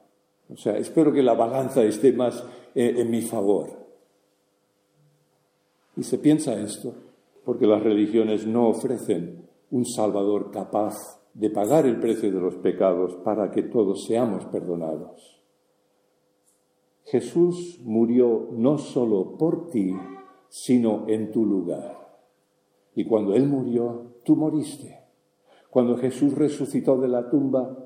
O 0.48 0.56
sea, 0.56 0.78
espero 0.78 1.12
que 1.12 1.24
la 1.24 1.34
balanza 1.34 1.82
esté 1.82 2.12
más 2.12 2.44
en, 2.76 2.98
en 2.98 3.10
mi 3.10 3.22
favor. 3.22 3.84
Y 5.96 6.04
se 6.04 6.18
piensa 6.18 6.54
esto 6.54 6.94
porque 7.44 7.66
las 7.66 7.82
religiones 7.82 8.46
no 8.46 8.68
ofrecen 8.68 9.48
un 9.72 9.86
Salvador 9.86 10.52
capaz 10.52 11.20
de 11.34 11.50
pagar 11.50 11.86
el 11.86 11.98
precio 11.98 12.30
de 12.30 12.40
los 12.40 12.56
pecados 12.56 13.14
para 13.16 13.50
que 13.50 13.62
todos 13.62 14.04
seamos 14.04 14.44
perdonados. 14.46 15.40
Jesús 17.04 17.80
murió 17.82 18.48
no 18.52 18.78
solo 18.78 19.36
por 19.36 19.70
ti, 19.70 19.94
sino 20.48 21.04
en 21.08 21.30
tu 21.30 21.44
lugar. 21.44 21.98
Y 22.94 23.04
cuando 23.04 23.34
Él 23.34 23.48
murió, 23.48 24.12
tú 24.24 24.36
moriste. 24.36 25.00
Cuando 25.70 25.96
Jesús 25.96 26.34
resucitó 26.34 26.98
de 27.00 27.08
la 27.08 27.30
tumba, 27.30 27.76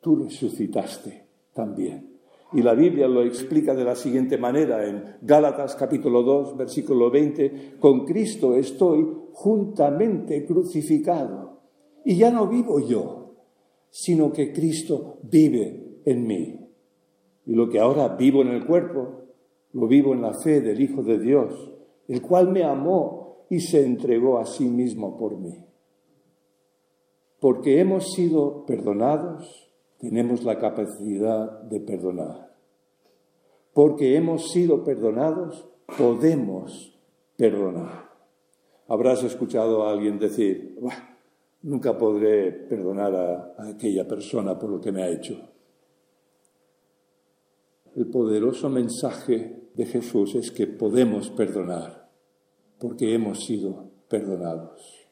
tú 0.00 0.16
resucitaste 0.16 1.24
también. 1.52 2.16
Y 2.52 2.62
la 2.62 2.74
Biblia 2.74 3.08
lo 3.08 3.22
explica 3.22 3.74
de 3.74 3.84
la 3.84 3.96
siguiente 3.96 4.38
manera 4.38 4.86
en 4.86 5.16
Gálatas 5.20 5.74
capítulo 5.74 6.22
2, 6.22 6.56
versículo 6.56 7.10
20, 7.10 7.74
con 7.80 8.04
Cristo 8.04 8.54
estoy 8.54 9.04
juntamente 9.32 10.44
crucificado. 10.46 11.55
Y 12.06 12.18
ya 12.18 12.30
no 12.30 12.46
vivo 12.46 12.78
yo, 12.78 13.34
sino 13.90 14.32
que 14.32 14.52
Cristo 14.52 15.18
vive 15.24 16.02
en 16.04 16.24
mí. 16.24 16.70
Y 17.44 17.52
lo 17.52 17.68
que 17.68 17.80
ahora 17.80 18.14
vivo 18.14 18.42
en 18.42 18.48
el 18.48 18.64
cuerpo, 18.64 19.24
lo 19.72 19.88
vivo 19.88 20.14
en 20.14 20.22
la 20.22 20.32
fe 20.32 20.60
del 20.60 20.80
Hijo 20.80 21.02
de 21.02 21.18
Dios, 21.18 21.72
el 22.06 22.22
cual 22.22 22.52
me 22.52 22.62
amó 22.62 23.46
y 23.50 23.58
se 23.58 23.84
entregó 23.84 24.38
a 24.38 24.46
sí 24.46 24.66
mismo 24.66 25.18
por 25.18 25.36
mí. 25.36 25.64
Porque 27.40 27.80
hemos 27.80 28.12
sido 28.12 28.64
perdonados, 28.66 29.68
tenemos 29.98 30.44
la 30.44 30.60
capacidad 30.60 31.60
de 31.62 31.80
perdonar. 31.80 32.54
Porque 33.72 34.14
hemos 34.14 34.52
sido 34.52 34.84
perdonados, 34.84 35.68
podemos 35.98 36.96
perdonar. 37.36 38.10
Habrás 38.86 39.24
escuchado 39.24 39.84
a 39.84 39.90
alguien 39.90 40.20
decir, 40.20 40.78
nunca 41.66 41.98
podré 41.98 42.52
perdonar 42.52 43.14
a, 43.14 43.70
aquella 43.70 44.06
persona 44.06 44.58
por 44.58 44.70
lo 44.70 44.80
que 44.80 44.92
me 44.92 45.02
ha 45.02 45.08
hecho. 45.08 45.36
El 47.96 48.06
poderoso 48.06 48.68
mensaje 48.70 49.70
de 49.74 49.86
Jesús 49.86 50.34
es 50.36 50.50
que 50.50 50.66
podemos 50.66 51.30
perdonar 51.30 52.08
porque 52.78 53.14
hemos 53.14 53.44
sido 53.44 53.90
perdonados. 54.08 55.08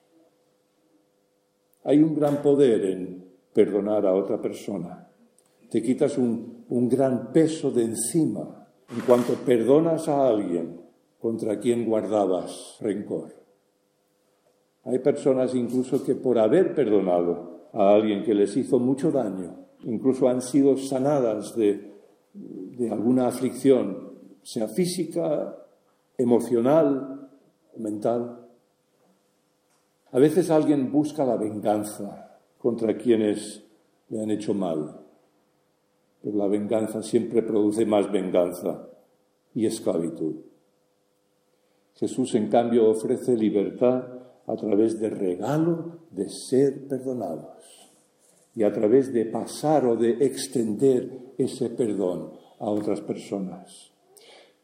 Hay 1.83 1.99
un 1.99 2.15
gran 2.15 2.41
poder 2.41 2.85
en 2.85 3.25
perdonar 3.53 4.07
a 4.07 4.15
otra 4.15 4.41
persona. 4.41 5.09
Te 5.71 5.83
quitas 5.83 6.19
un, 6.19 6.55
gran 6.89 7.33
peso 7.33 7.71
de 7.71 7.85
encima 7.85 8.69
en 8.91 9.01
cuanto 9.01 9.35
perdonas 9.35 10.09
a 10.09 10.29
alguien 10.29 10.81
contra 11.19 11.59
quien 11.59 11.85
guardabas 11.85 12.77
rencor. 12.81 13.44
Hay 14.85 14.99
personas 14.99 15.55
incluso 15.55 16.05
que 16.05 16.15
por 16.15 16.39
haber 16.39 16.75
perdonado 16.75 17.69
a 17.73 17.95
alguien 17.95 18.23
que 18.23 18.35
les 18.35 18.57
hizo 18.57 18.79
mucho 18.79 19.11
daño, 19.11 19.57
incluso 19.85 20.29
han 20.29 20.43
sido 20.43 20.77
sanadas 20.77 21.57
de, 21.57 21.93
alguna 22.91 23.29
aflicción, 23.29 24.13
sea 24.43 24.69
física, 24.69 25.57
emocional, 26.19 27.31
mental. 27.77 28.47
A 30.13 30.19
veces 30.19 30.51
alguien 30.51 30.93
busca 30.93 31.25
la 31.25 31.37
venganza 31.37 32.39
contra 32.59 32.97
quienes 32.97 33.65
le 34.11 34.23
han 34.23 34.31
hecho 34.31 34.53
mal. 34.53 35.01
Pero 36.23 36.37
la 36.37 36.47
venganza 36.47 37.03
siempre 37.03 37.43
produce 37.43 37.87
más 37.87 38.11
venganza 38.13 38.87
y 39.55 39.67
esclavitud. 39.67 40.37
Jesús, 41.95 42.35
en 42.35 42.49
cambio, 42.49 42.91
ofrece 42.91 43.37
libertad 43.37 44.24
a 44.47 44.57
través 44.57 45.01
del 45.01 45.13
regalo 45.13 45.99
de 46.11 46.29
ser 46.29 46.87
perdonados 46.89 47.93
y 48.55 48.63
a 48.63 48.73
través 48.73 49.13
de 49.13 49.27
pasar 49.27 49.87
o 49.87 49.97
de 49.97 50.25
extender 50.25 51.33
ese 51.39 51.71
perdón 51.71 52.33
a 52.59 52.71
otras 52.71 53.01
personas. 53.01 53.93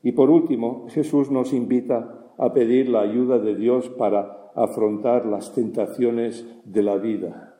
Y 0.02 0.12
por 0.12 0.30
último, 0.30 0.86
Jesús 0.90 1.30
nos 1.30 1.52
invita 1.52 2.32
a 2.38 2.52
pedir 2.52 2.88
la 2.88 3.00
ayuda 3.00 3.38
de 3.38 3.54
Dios 3.54 3.88
para 3.90 4.50
afrontar 4.54 5.26
las 5.26 5.54
tentaciones 5.54 6.44
de 6.64 6.82
la 6.82 6.96
vida 6.96 7.50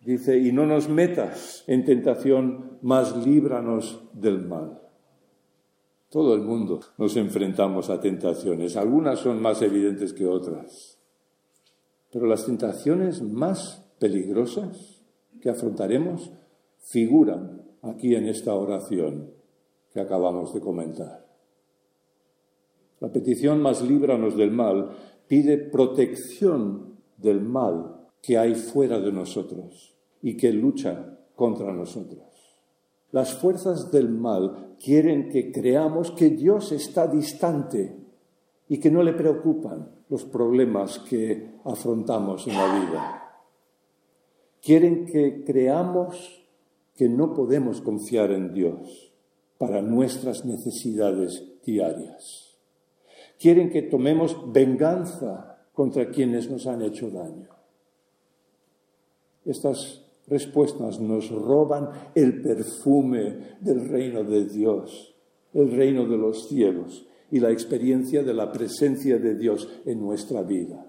Dice, 0.00 0.38
y 0.38 0.50
no 0.50 0.64
nos 0.64 0.88
metas 0.88 1.62
en 1.66 1.84
tentación, 1.84 2.78
mas 2.80 3.14
líbranos 3.26 4.02
del 4.14 4.40
mal. 4.46 4.80
Todo 6.08 6.34
el 6.34 6.40
mundo 6.40 6.80
nos 6.96 7.16
enfrentamos 7.16 7.90
a 7.90 8.00
tentaciones. 8.00 8.76
Algunas 8.76 9.18
son 9.18 9.42
más 9.42 9.60
evidentes 9.60 10.14
que 10.14 10.26
otras. 10.26 10.98
Pero 12.10 12.26
las 12.26 12.46
tentaciones 12.46 13.22
más 13.22 13.86
peligrosas 13.98 15.02
que 15.40 15.50
afrontaremos 15.50 16.32
figuran 16.78 17.62
aquí 17.82 18.14
en 18.14 18.26
esta 18.26 18.54
oración 18.54 19.30
que 19.92 20.00
acabamos 20.00 20.52
de 20.54 20.60
comentar. 20.60 21.26
La 23.00 23.10
petición 23.10 23.62
más 23.62 23.82
líbranos 23.82 24.36
del 24.36 24.50
mal 24.50 24.90
pide 25.26 25.58
protección 25.58 26.96
del 27.16 27.40
mal 27.40 28.08
que 28.22 28.36
hay 28.36 28.54
fuera 28.54 29.00
de 29.00 29.12
nosotros 29.12 29.96
y 30.22 30.36
que 30.36 30.52
lucha 30.52 31.18
contra 31.34 31.72
nosotros. 31.72 32.24
Las 33.12 33.34
fuerzas 33.34 33.90
del 33.90 34.10
mal 34.10 34.76
quieren 34.82 35.30
que 35.30 35.50
creamos 35.50 36.10
que 36.12 36.30
Dios 36.30 36.72
está 36.72 37.06
distante 37.06 37.96
y 38.70 38.78
que 38.78 38.88
no 38.88 39.02
le 39.02 39.12
preocupan 39.14 39.88
los 40.08 40.24
problemas 40.24 41.00
que 41.00 41.56
afrontamos 41.64 42.46
en 42.46 42.54
la 42.54 42.78
vida. 42.78 43.32
Quieren 44.62 45.06
que 45.06 45.42
creamos 45.44 46.46
que 46.94 47.08
no 47.08 47.34
podemos 47.34 47.80
confiar 47.80 48.30
en 48.30 48.54
Dios 48.54 49.12
para 49.58 49.82
nuestras 49.82 50.44
necesidades 50.44 51.44
diarias. 51.66 52.56
Quieren 53.40 53.70
que 53.70 53.82
tomemos 53.82 54.36
venganza 54.52 55.58
contra 55.72 56.08
quienes 56.10 56.48
nos 56.48 56.68
han 56.68 56.82
hecho 56.82 57.10
daño. 57.10 57.48
Estas 59.44 60.04
respuestas 60.28 61.00
nos 61.00 61.28
roban 61.28 61.90
el 62.14 62.40
perfume 62.40 63.56
del 63.60 63.88
reino 63.88 64.22
de 64.22 64.44
Dios, 64.44 65.16
el 65.54 65.72
reino 65.72 66.06
de 66.06 66.16
los 66.16 66.46
cielos 66.46 67.08
y 67.30 67.40
la 67.40 67.50
experiencia 67.50 68.22
de 68.22 68.34
la 68.34 68.50
presencia 68.52 69.18
de 69.18 69.36
Dios 69.36 69.68
en 69.84 70.00
nuestra 70.00 70.42
vida. 70.42 70.86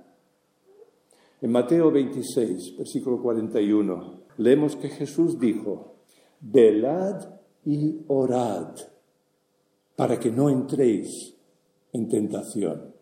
En 1.42 1.52
Mateo 1.52 1.92
26, 1.92 2.78
versículo 2.78 3.22
41, 3.22 4.22
leemos 4.38 4.76
que 4.76 4.90
Jesús 4.90 5.40
dijo, 5.40 5.96
velad 6.40 7.36
y 7.66 8.02
orad 8.08 8.76
para 9.96 10.20
que 10.20 10.32
no 10.32 10.50
entréis 10.50 11.36
en 11.94 12.10
tentación. 12.10 12.94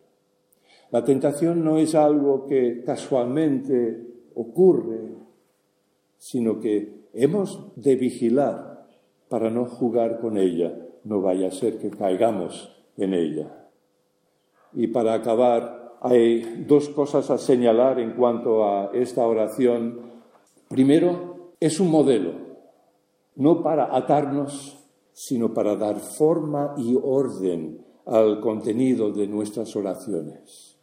La 0.91 1.03
tentación 1.03 1.63
no 1.63 1.77
es 1.77 1.95
algo 1.95 2.45
que 2.47 2.83
casualmente 2.83 4.07
ocurre 4.35 5.19
sino 6.19 6.59
que 6.59 7.07
hemos 7.13 7.71
de 7.75 7.95
vigilar 7.95 8.87
para 9.29 9.49
no 9.49 9.65
jugar 9.65 10.19
con 10.19 10.37
ella, 10.37 10.77
no 11.05 11.21
vaya 11.21 11.47
a 11.47 11.51
ser 11.51 11.79
que 11.79 11.89
caigamos 11.89 12.75
en 12.99 13.13
ella. 13.13 13.67
Y 14.73 14.87
para 14.87 15.13
acabar, 15.13 15.97
hay 16.01 16.63
dos 16.67 16.89
cosas 16.89 17.29
a 17.29 17.37
señalar 17.37 17.99
en 17.99 18.11
cuanto 18.11 18.63
a 18.65 18.91
esta 18.93 19.25
oración. 19.25 20.01
Primero, 20.67 21.53
es 21.59 21.79
un 21.79 21.89
modelo, 21.89 22.33
no 23.35 23.63
para 23.63 23.95
atarnos, 23.95 24.77
sino 25.11 25.53
para 25.53 25.75
dar 25.75 25.99
forma 25.99 26.75
y 26.77 26.95
orden 27.01 27.85
al 28.05 28.39
contenido 28.39 29.11
de 29.11 29.27
nuestras 29.27 29.75
oraciones. 29.75 30.77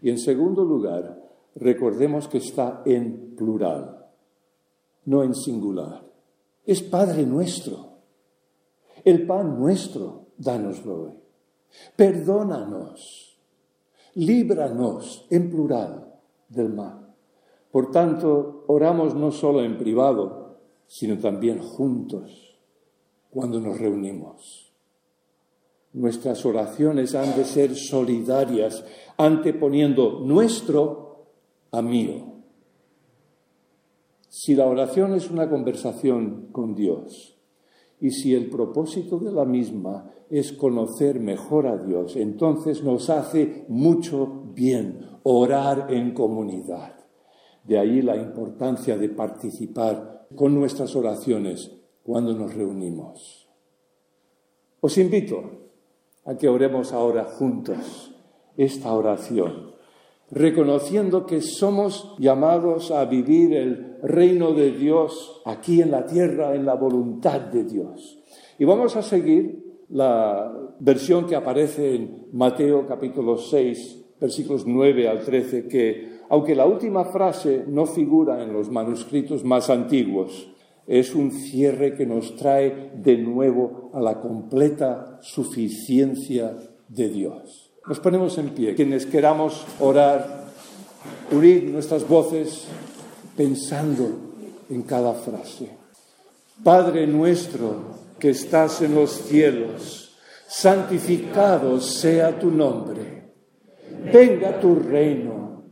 Y 0.00 0.10
en 0.10 0.18
segundo 0.18 0.64
lugar, 0.64 1.22
recordemos 1.54 2.28
que 2.28 2.38
está 2.38 2.82
en 2.84 3.34
plural 3.36 3.98
no 5.08 5.22
en 5.22 5.34
singular. 5.34 6.04
Es 6.66 6.82
Padre 6.82 7.24
nuestro. 7.24 7.96
El 9.04 9.26
pan 9.26 9.58
nuestro, 9.58 10.26
dánoslo 10.36 11.02
hoy. 11.02 11.12
Perdónanos. 11.96 13.38
Líbranos 14.14 15.26
en 15.30 15.50
plural 15.50 16.14
del 16.48 16.70
mal. 16.70 17.14
Por 17.70 17.90
tanto, 17.90 18.64
oramos 18.66 19.14
no 19.14 19.30
solo 19.30 19.62
en 19.62 19.78
privado, 19.78 20.58
sino 20.86 21.18
también 21.18 21.60
juntos 21.60 22.58
cuando 23.30 23.60
nos 23.60 23.78
reunimos. 23.78 24.72
Nuestras 25.92 26.44
oraciones 26.44 27.14
han 27.14 27.36
de 27.36 27.44
ser 27.44 27.74
solidarias, 27.76 28.84
anteponiendo 29.16 30.20
nuestro 30.20 31.26
a 31.70 31.82
mío. 31.82 32.34
Si 34.28 34.54
la 34.54 34.66
oración 34.66 35.14
es 35.14 35.30
una 35.30 35.48
conversación 35.48 36.48
con 36.52 36.74
Dios 36.74 37.37
y 38.00 38.10
si 38.10 38.34
el 38.34 38.48
propósito 38.48 39.18
de 39.18 39.32
la 39.32 39.44
misma 39.44 40.10
es 40.30 40.52
conocer 40.52 41.20
mejor 41.20 41.66
a 41.66 41.76
Dios, 41.76 42.16
entonces 42.16 42.82
nos 42.82 43.10
hace 43.10 43.64
mucho 43.68 44.44
bien 44.54 45.00
orar 45.22 45.92
en 45.92 46.12
comunidad. 46.12 46.94
De 47.64 47.78
ahí 47.78 48.02
la 48.02 48.16
importancia 48.16 48.96
de 48.96 49.08
participar 49.08 50.26
con 50.34 50.54
nuestras 50.54 50.94
oraciones 50.96 51.72
cuando 52.02 52.34
nos 52.34 52.54
reunimos. 52.54 53.48
Os 54.80 54.96
invito 54.96 55.42
a 56.24 56.36
que 56.36 56.48
oremos 56.48 56.92
ahora 56.92 57.24
juntos 57.24 58.14
esta 58.56 58.92
oración 58.92 59.67
reconociendo 60.30 61.26
que 61.26 61.40
somos 61.40 62.14
llamados 62.18 62.90
a 62.90 63.04
vivir 63.06 63.54
el 63.54 63.96
reino 64.02 64.52
de 64.52 64.72
Dios 64.72 65.40
aquí 65.44 65.80
en 65.80 65.90
la 65.90 66.06
tierra, 66.06 66.54
en 66.54 66.66
la 66.66 66.74
voluntad 66.74 67.40
de 67.40 67.64
Dios. 67.64 68.18
Y 68.58 68.64
vamos 68.64 68.96
a 68.96 69.02
seguir 69.02 69.84
la 69.88 70.52
versión 70.80 71.26
que 71.26 71.36
aparece 71.36 71.94
en 71.94 72.26
Mateo 72.32 72.86
capítulo 72.86 73.38
6, 73.38 74.04
versículos 74.20 74.66
9 74.66 75.08
al 75.08 75.24
13, 75.24 75.66
que 75.66 76.18
aunque 76.28 76.54
la 76.54 76.66
última 76.66 77.06
frase 77.06 77.64
no 77.66 77.86
figura 77.86 78.42
en 78.42 78.52
los 78.52 78.70
manuscritos 78.70 79.44
más 79.44 79.70
antiguos, 79.70 80.50
es 80.86 81.14
un 81.14 81.30
cierre 81.30 81.94
que 81.94 82.06
nos 82.06 82.36
trae 82.36 82.92
de 82.96 83.16
nuevo 83.18 83.90
a 83.94 84.00
la 84.00 84.20
completa 84.20 85.18
suficiencia 85.22 86.56
de 86.88 87.08
Dios. 87.08 87.67
Nos 87.88 88.00
ponemos 88.00 88.36
en 88.36 88.50
pie. 88.50 88.74
Quienes 88.74 89.06
queramos 89.06 89.64
orar, 89.80 90.44
unir 91.30 91.64
nuestras 91.64 92.06
voces 92.06 92.64
pensando 93.34 94.10
en 94.68 94.82
cada 94.82 95.14
frase. 95.14 95.70
Padre 96.62 97.06
nuestro 97.06 97.96
que 98.18 98.30
estás 98.30 98.82
en 98.82 98.94
los 98.94 99.12
cielos, 99.12 100.18
santificado 100.46 101.80
sea 101.80 102.38
tu 102.38 102.50
nombre. 102.50 103.32
Venga 104.12 104.60
tu 104.60 104.74
reino, 104.74 105.64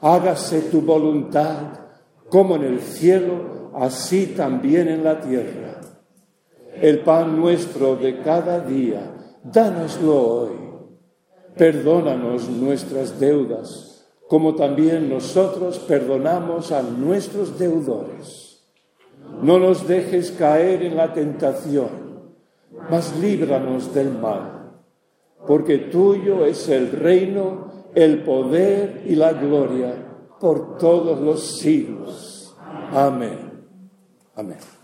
hágase 0.00 0.62
tu 0.62 0.80
voluntad, 0.80 1.78
como 2.28 2.56
en 2.56 2.64
el 2.64 2.80
cielo, 2.80 3.70
así 3.76 4.28
también 4.36 4.88
en 4.88 5.04
la 5.04 5.20
tierra. 5.20 5.80
El 6.80 7.00
pan 7.00 7.38
nuestro 7.38 7.94
de 7.94 8.22
cada 8.22 8.58
día, 8.60 9.14
dánoslo 9.44 10.26
hoy. 10.26 10.69
Perdónanos 11.56 12.48
nuestras 12.48 13.18
deudas, 13.18 14.06
como 14.28 14.54
también 14.54 15.08
nosotros 15.08 15.78
perdonamos 15.78 16.72
a 16.72 16.82
nuestros 16.82 17.58
deudores 17.58 18.50
no 19.42 19.58
nos 19.58 19.88
dejes 19.88 20.32
caer 20.32 20.82
en 20.82 20.96
la 20.96 21.14
tentación, 21.14 21.88
mas 22.90 23.16
líbranos 23.18 23.94
del 23.94 24.12
mal, 24.12 24.82
porque 25.46 25.78
tuyo 25.78 26.44
es 26.44 26.68
el 26.68 26.92
reino, 26.92 27.70
el 27.94 28.22
poder 28.22 29.04
y 29.06 29.14
la 29.14 29.32
gloria 29.32 29.94
por 30.38 30.76
todos 30.76 31.20
los 31.20 31.58
siglos. 31.58 32.54
Amén. 32.92 33.64
Amén. 34.34 34.79